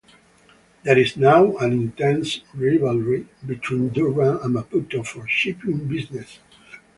[0.81, 6.39] There is now an intense rivalry between Durban and Maputo for shipping business.